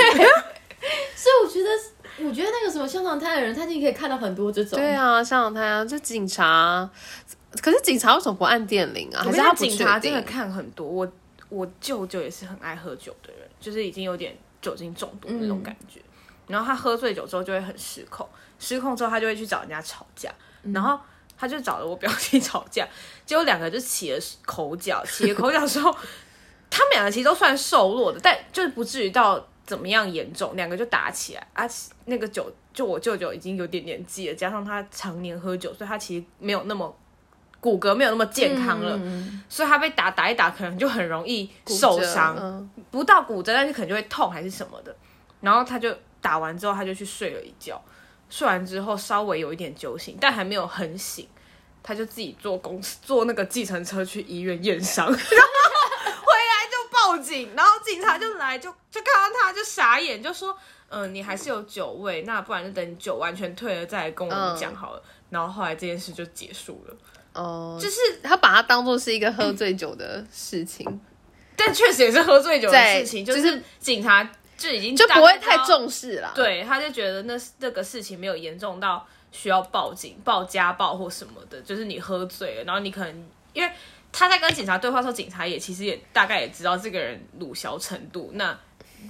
[1.16, 1.68] 所以我觉得，
[2.28, 4.78] 我觉得那个什么香肠摊的人，他就可以看到很多这种。
[4.78, 6.88] 对啊，香港滩啊，就警察，
[7.60, 9.22] 可是警察为什么不按电铃啊？
[9.24, 10.22] 还是他警察真的？
[10.22, 11.12] 看很多，我
[11.48, 16.00] 我舅舅也是很爱喝酒的人，就是已经有点酒精中毒那种感觉。
[16.48, 20.32] 然后他喝醉酒之后就会很失控，失控之后他就会去找人家吵架，
[20.72, 20.98] 然后
[21.38, 22.86] 他就找了我表弟吵架，
[23.24, 25.94] 结果两个就起了口角，起了口角之后，
[26.70, 31.46] 他们两个其实都算瘦弱的，但就是不至于到怎么样严重，两个就打起来。
[31.52, 31.64] 啊，
[32.06, 36.94] 那个酒就我舅舅已经有点年纪了，加上他常年喝酒，所以他其实没有那么
[37.60, 44.94] 骨骼没有那么健康了，嗯所以他被打打一打，可能就很容易受伤，嗯不到骨折，但是可能就会痛还是什么的。
[45.40, 47.80] 然后他就打完之后，他就去睡了一觉，
[48.28, 51.28] 睡完之后稍微有一点酒醒，但还没有很醒，
[51.82, 60.56] 他就自己坐公司坐那个计程车去医院验伤，然 后回来就报警，然后警察就来就就看到他就傻眼，就说。
[60.90, 65.02] 嗯，你还是有酒味，那不然就等你酒完全退了再来跟我们讲好了。
[65.28, 66.96] 然后后来这件事就结束了，
[67.34, 71.00] 哦，就是他把它当做是一个喝醉酒的事情，
[71.54, 74.26] 但确实也是喝醉酒的事情， 就就是是警察
[74.58, 83.72] 就已经就不会太重视了。，对，他就觉得那这个事情没有严重到需要报警、报家暴或什么的，就是你喝醉了，然后你可能因为
[84.12, 88.58] 他在跟警察对话的时候，警察也其实也大概也知道这个人鲁小程度，那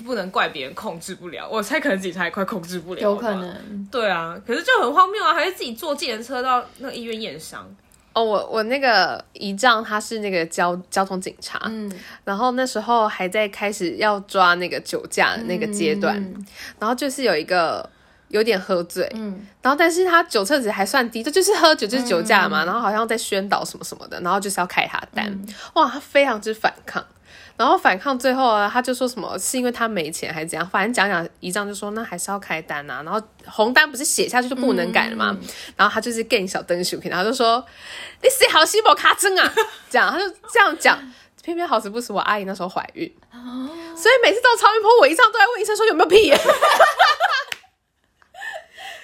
[0.04, 3.32] 不能怪别人控制不了，我猜可能警察也快控制不了，有可。
[3.34, 3.88] 能。
[3.90, 7.74] 对啊，可是就很荒谬啊，还是自己坐计程车到那个医院验伤。
[8.18, 11.88] 哦，我我那个姨丈他是那个交交通警察，嗯，
[12.24, 16.46] 然后那时候还在开始要抓那个酒驾的那个阶段，嗯
[16.80, 17.88] 然后就是有一个
[18.28, 25.32] 有点喝醉，嗯，然后但是他酒测值还算低，这就是喝酒就是酒驾嘛，然后好像在宣导什么什么的，然后就是要开他单，
[25.74, 27.04] 哇，他非常之反抗。
[27.58, 35.36] 然后反抗最后啊，他就说什么是因为他没钱还是怎样，反正讲讲姨丈就说那还是要开单啊，然后红单不是写下去就不能改了嘛，
[35.76, 37.62] 然后他就是更小灯手然后就说
[38.22, 39.52] 你谁好西伯卡针啊，
[39.90, 40.98] 这样他就这样讲，
[41.42, 43.12] 偏偏好死不死我阿姨那时候怀孕，
[43.96, 46.28] 所以每次到超音波我姨丈都在问医生说有没有屁。
[46.30, 46.38] 眼，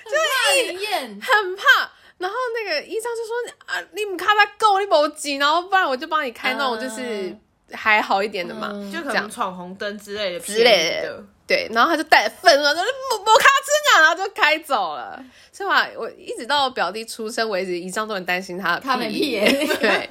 [0.04, 1.90] 就是灵验，很怕。
[2.18, 3.34] 然后那个医生就说
[3.66, 7.36] 啊，你唔卡他够，你冇急，然后不然我就帮你开那种就是
[7.72, 11.22] 还好一点的嘛，嗯就可能闯红灯之类的之类的。
[11.46, 15.22] 对，然后他就带着愤怒，说我我卡真啊，然后就开走了。
[15.52, 19.44] 所以嘛，我一直到我表弟出生为止，姨丈都很担心他的他没屁眼。
[19.44, 20.10] 眼 对，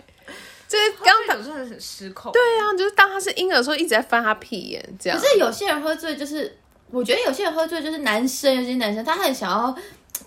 [0.67, 2.31] 就是刚刚刚真的很失控。
[2.31, 5.19] 对啊，就是当他是婴儿的时候，一直在翻他屁眼，这样。
[5.19, 6.55] 可是有些人喝醉，就是
[6.91, 9.75] 我觉得有些人喝醉就是男生，尤其是男生，他很想要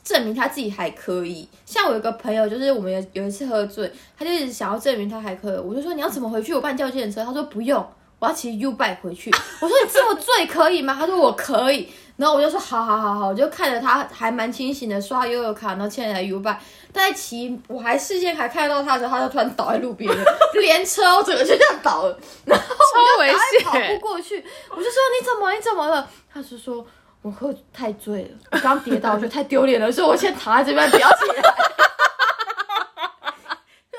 [0.06, 1.48] 证明他自己还可以。
[1.64, 5.58] 像我有个朋友，就是我们有有一次喝醉，他就一直想要证明他还可以。
[5.58, 6.54] 我就说你要怎么回去？
[6.54, 7.24] 我帮你叫计程车。
[7.24, 7.84] 他说不用，
[8.20, 9.32] 我要骑 U bike 回去。
[9.60, 10.96] 我说你这么醉可以吗？
[10.96, 11.88] 他说我可以。
[12.16, 16.56] 然后我就说好好好好，我就看着他还蛮清醒的，刷悠游卡，然后牵着台 U bike。
[16.92, 22.18] 但在骑，我还视线还看得到他的时候，他就突然倒在路边了， 连车我整个就这样倒了。
[22.46, 26.08] 然后超危赶快跑步，过去，我就说你怎么你怎么了？
[26.32, 26.86] 他就说
[27.22, 31.34] 我喝太醉了，我刚跌倒，我觉得太丢脸了，所以我先躺在这边不要起来。
[31.34, 31.44] 然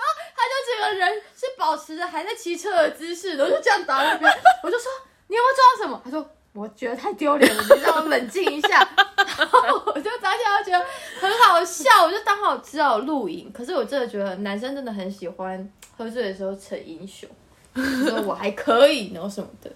[0.02, 4.32] 后他就整个人是保持着还在骑车的姿势，然后就这样倒在那边。
[4.64, 4.90] 我就说
[5.28, 6.02] 你有没有撞到什么？
[6.06, 8.88] 他说我觉得太丢脸了，你让我冷静一下。
[9.38, 10.86] 然后我就当下就觉得
[11.20, 13.52] 很好笑，我就当好知道录影。
[13.52, 17.30] 可是我真的觉得男生真的很喜欢喝醉的时候逞英雄。
[17.76, 19.70] 说我还可以，然后什么的。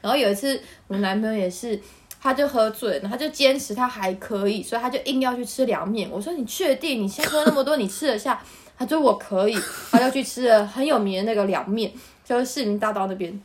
[0.00, 1.80] 然后有一次，我男朋友也是，
[2.20, 6.08] 他就喝醉，然后他就坚持他还可以，所以他就硬要去吃凉面。
[6.10, 8.40] 我说你确定你先喝那么多，你吃得下？
[8.78, 9.58] 他说我可以，
[9.90, 11.92] 他就去吃了很有名的那个凉面，
[12.24, 13.40] 就是市民大道那边。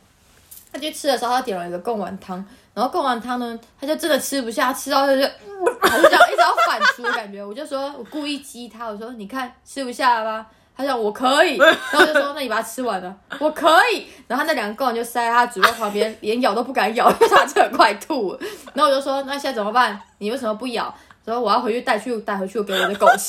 [0.72, 5.22] 他去吃的时候，他点了一个贡丸汤，然后贡丸汤呢，他就真的吃不下，吃到他就，
[5.62, 7.44] 我就想一直要反刍的感觉。
[7.44, 10.46] 我就说我故意激他，我说你看吃不下了吧？
[10.76, 14.06] 他讲我可以， 然后我就说那你把它吃完了，我可以。
[14.26, 18.38] 然后他那两个贡丸就塞在他嘴巴旁边，连咬都不敢咬，因为他真的快吐了。
[18.74, 20.00] 然后我就说那现在怎么办？
[20.18, 20.92] 你为什么不咬？
[21.24, 23.28] 说我要回去带去带回去给我的狗吃。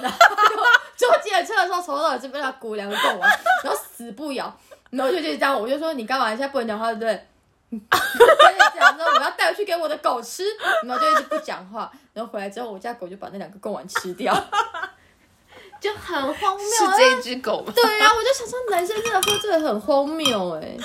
[0.00, 0.18] 然后
[0.96, 3.30] 就坐计程车的时候，从头到尾就被他鼓两个贡丸，
[3.64, 4.54] 然后死不咬。
[4.90, 6.30] 然后就就这样，我就说你干嘛？
[6.30, 7.26] 你现在不能讲话，对不对？
[7.70, 10.44] 跟你讲说我要带回去给我的狗吃，
[10.84, 11.90] 然后就一直不讲话。
[12.12, 14.32] 然后回来之后，我家狗就把那两个贡丸吃掉，
[15.84, 16.64] 就很荒谬。
[16.66, 17.70] 是这一只狗吗？
[17.74, 20.76] 对啊，我就想说，男生真的喝醉很荒谬哎、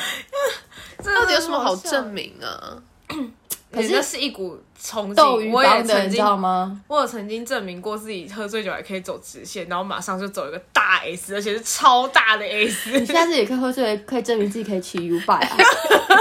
[1.02, 2.08] 到底有什么好证？
[2.12, 2.78] 明啊？
[3.72, 6.82] 可是那是一股冲斗劲，我也曾你知道经，吗？
[6.88, 13.00] 我有曾经证明过自己喝醉酒还可以走直线，然后马上就走一个大 S，而且是超大的 S。
[13.00, 15.58] 你下次也可以喝醉，可以证明自己可以骑 U bike 啊。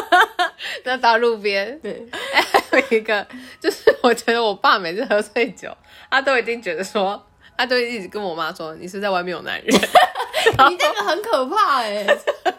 [0.85, 3.27] 那到路边，对，哎， 还有一个
[3.61, 5.75] 就是，我觉得我爸每次喝醉酒，
[6.11, 7.21] 他都一定觉得说，
[7.59, 9.67] 他都会一直跟我妈说，你是在外面有男人，
[10.71, 12.07] 你这个很可怕哎、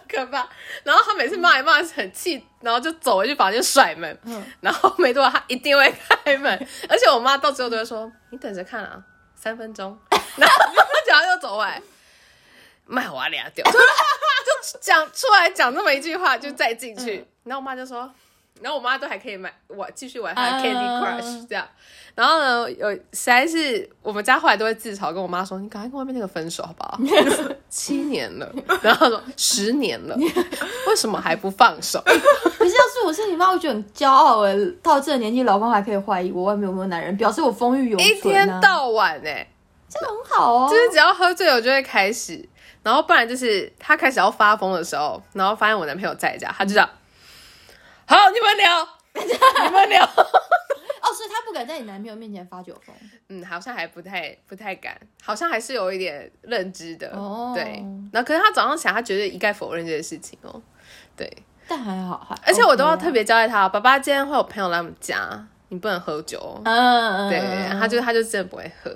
[0.07, 0.47] 可怕。
[0.83, 4.19] 然后他每次骂一骂很气，然后就走回去房间甩门。
[4.25, 5.91] 嗯然后没多久他一定会
[6.23, 9.01] 开门，而且我妈到最后都会说：“你等着看啊，
[9.35, 9.97] 三分钟。”
[10.35, 10.55] 然后
[11.07, 11.81] 然后又走回来，
[12.85, 17.25] 卖我俩掉，就 就讲出来讲这么一句话，就再进去。
[17.45, 18.13] 然后我妈就说。
[18.61, 21.67] 然后我妈都还可以买玩继续玩她的啊 Candy Crush 这样，
[22.15, 26.99] 然后呢，有实在是我们家后来都会自嘲跟我妈说：“你赶快跟外面那个分手好不好？
[27.69, 30.15] 七年了，然后说十年了，
[30.87, 32.01] 为什么还不放手？
[32.05, 38.11] 可是要是我是你妈，我觉得很骄傲哎、到这个年纪，老公还可以怀疑我外面有没有男人，表示我风韵犹存、啊。
[38.11, 39.47] 一天到晚哎、
[39.87, 40.67] 这样很好哦。
[40.69, 42.47] 就是只要喝醉了我就会开始，
[42.83, 46.89] 然后不然就是他开始要发疯的时候，然后发现我男朋友在家，他就这样，
[48.09, 52.95] 好，你们聊， 你们聊，哦，所以他不敢在你男朋友面前发酒疯。
[53.27, 57.63] 嗯，好像还不太不太敢，好像还是有一点认知的，哦对。
[58.11, 60.59] 然后可是他早上起来，他绝对一概否认这件事情哦，
[61.15, 61.31] 对。
[61.67, 66.61] 但还好，还而且我都要特别交代他，爸爸今天会有朋友来我们家，你不能喝酒哦。
[66.65, 68.89] 嗯，嗯对，嗯他就他就真的不会喝。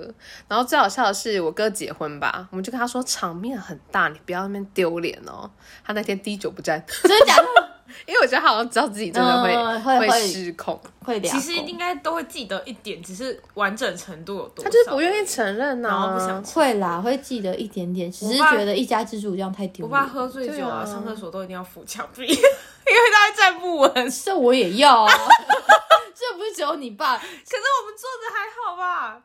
[0.48, 5.48] 然后最好笑的是，我哥结婚吧，我们就跟他说场面很大，你不要那边丢脸哦。
[5.84, 7.63] 他那天滴酒不沾， 真的假的？
[8.06, 11.32] 因为我觉得他好像知道自己真的会、嗯会会失控，会聊。
[11.32, 14.64] 其实应该都会记得一点，只是完整程度有多少。
[14.64, 19.88] 他就是不愿意承认呐、然后不想会啦，会记得一点点，只是觉得一家之主这样太丢脸。
[19.88, 24.10] 我爸喝醉酒啊，啊上厕所都一定要扶墙壁， 因为他会站不稳。
[24.24, 25.12] 这我也要啊，
[26.14, 29.20] 这不是只有你爸，可是我们坐着还好吧？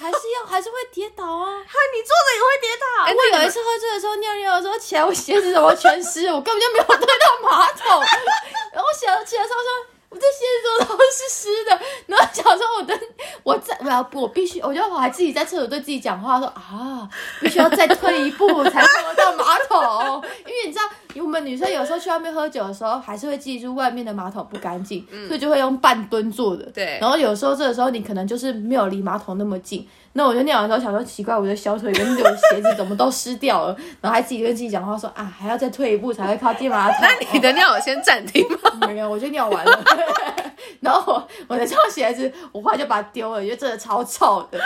[0.00, 1.46] 还是要还是会跌倒啊。
[1.66, 3.04] 哈你坐着也会跌倒。
[3.04, 6.26] 哎我有一次喝醉的时候尿尿的时候起来，我鞋子怎么全湿？
[6.32, 8.00] 我根本就没有对到马桶。
[8.72, 9.68] 然后我起来起来的时候说。
[10.10, 11.80] 我这鞋子怎么都是湿的？
[12.06, 12.96] 然后想说我的
[13.42, 17.08] 我在我要我必须，我觉得我还自己在厕所对自己讲话说啊，
[17.40, 20.22] 必须要再退一步才碰得到马桶。
[20.46, 20.84] 因为你知道，
[21.22, 26.64] 我们女生有时候去外面喝酒的时候，还是会记住外面的马桶不干净，所以就会用半蹲坐的。
[26.72, 36.98] 对然后有时候这个时候你可能就是没有离马桶那么近，那我就尿完之后想说奇怪，我的小腿跟我的鞋子怎么都湿掉了，然后还自己跟自己讲话说啊，还要再退一步才会靠近马桶。
[37.00, 38.70] 那你的尿有先暂停吗？
[38.88, 39.84] 没有，我就尿完了。
[40.80, 44.58] 然后我我的这双鞋子，我后来就把它丢了，因为真的超臭的。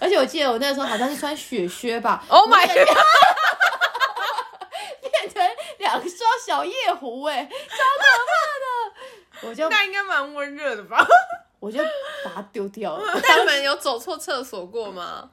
[0.00, 2.96] 而且我记得我那时候好像是穿雪靴吧 Oh my god！
[6.46, 9.48] 小夜壶、哎，超可怕的。
[9.48, 11.06] 我就 那应该蛮温热的吧？
[11.60, 11.82] 我就
[12.24, 15.30] 把它丢掉了， 但你们有走错厕所过吗？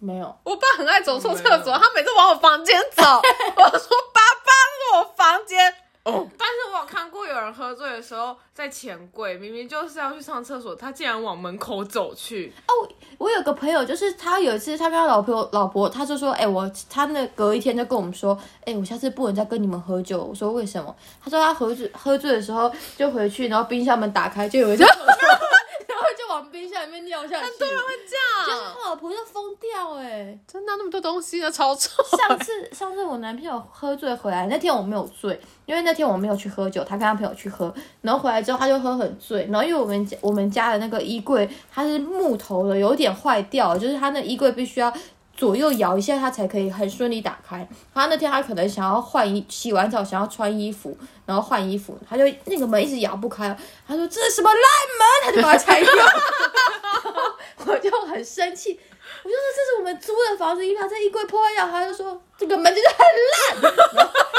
[0.00, 0.36] 没有。
[0.42, 5.74] 我爸很爱走错厕所，他每次往我房间走，我说爸爸，那是我房间。
[6.08, 12.52] 哦，但是我有看过有人喝醉的时候在钱柜，明明就是要去上厕所，他竟然往门口走去。
[12.66, 12.72] 哦
[13.18, 20.22] 我有个朋友，就是他有一次，他跟他老婆老婆，他就说，哎、我他那隔一天就跟我们说，哎、我下次不能再跟你们喝酒。
[20.22, 20.94] 我说为什么？
[21.22, 24.76] 他说他喝醉喝醉的时候就回去，然后冰箱门打开就有一
[26.38, 27.58] 往冰箱里面尿下去。
[27.58, 32.02] 对啊，会这样就是样，他老婆就疯掉哎、真的那么多东西啊，超臭。
[32.16, 44.92] 上次上次我男朋友喝醉回来，那天我没有醉，因为那天我没有去喝酒，他跟他朋友去喝，然后回来之后他就喝很醉，然后因为我们家我们家的那个衣柜它是木头的，有点坏掉，就是他那衣柜必须要。
[45.38, 47.66] 左右摇一下，它才可以很顺利打开。
[47.94, 53.56] 他那天他可能想要换衣，洗完澡想要穿衣服，然后换衣服，他就那个门一直摇不开。
[53.86, 54.60] 他说这是什么烂
[54.98, 55.90] 门，他就把它拆掉。
[57.66, 58.80] 我就很生气，
[59.22, 63.72] 我就说这是我们租的房子，你把这衣柜破坏掉，他就说这个门就是很烂，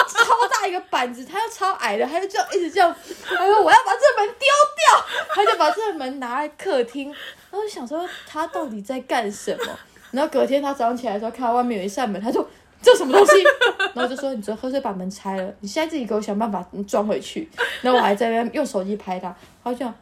[0.10, 2.94] 超大一个板子，他又超矮的，他就这样一直这样，
[3.26, 7.08] 他说我要把这门丢掉，他就把这门拿来客厅，
[7.52, 9.80] 然后想说他到底在干什么？
[10.12, 12.48] 然后隔天他早上起来的时候，看到外面有一扇门，他就
[12.82, 13.44] 这什么东西？
[13.94, 17.50] 然后我就说你昨天喝醉把门拆了，你现在自己给我想办法装回去。
[17.82, 19.94] 然后我还在那边用手机拍他，他就这样，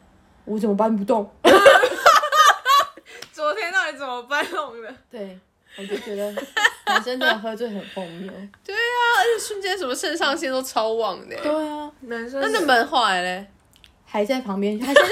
[0.44, 1.28] 我怎么搬不动？
[3.32, 4.92] 昨天到底怎么搬弄的？
[5.10, 5.38] 对，
[5.78, 6.30] 我就觉得
[6.86, 8.32] 男生真的喝醉很荒谬。
[8.64, 11.36] 对啊，而且瞬间什么肾上腺都超旺的。
[11.36, 13.46] 对啊，男生那那门后来嘞？
[14.04, 15.08] 还在旁边，他现在你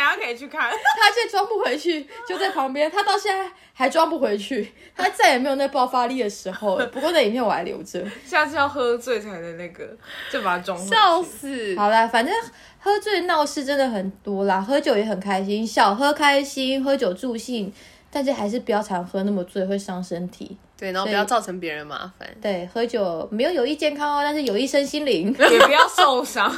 [0.00, 0.70] 等一下可以去看。
[0.70, 6.86] 他现在装不回去，就在旁边，他到现在还装不回去，他再也没有那爆发力的时候了。
[6.92, 8.02] 不过那影片我还留着。
[8.24, 9.86] 下次要喝醉才能那个，
[10.32, 10.90] 就把它装回去。
[10.90, 11.76] 笑死！
[11.76, 12.34] 好啦，反正
[12.78, 17.72] 喝醉闹事真的很多啦，喝酒也很开心，小喝开心，喝酒助兴，
[18.10, 20.56] 但是还是不要常喝那么醉，会伤身体。
[20.78, 22.26] 对，然后不要造成别人麻烦。
[22.40, 25.26] 对，喝酒没有有益健康哦，但是有益身心灵。
[25.38, 26.50] 也不要受伤，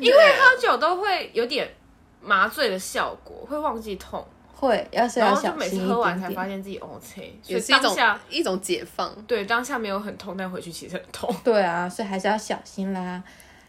[0.00, 1.68] 因为喝酒都会有点
[2.20, 6.28] 麻醉的效果，会忘记痛，会，要是然要后就每次喝完才。
[6.30, 9.14] 发现自己 OK，所以也是一种当下一种解放。
[9.26, 11.34] 对当下没有很痛，但回去其实很痛。
[11.44, 13.22] 对啊，所以还是要小心啦。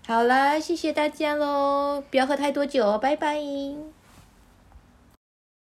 [0.08, 3.99] 好啦，谢谢大家喽，不要喝太多酒哦，拜拜。